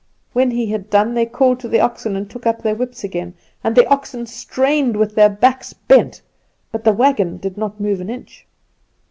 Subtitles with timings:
[0.33, 3.35] When he had done they called to the oxen and took up their whips again,
[3.63, 6.23] and the oxen strained with their backs bent,
[6.71, 8.47] but the wagon did not move an inch.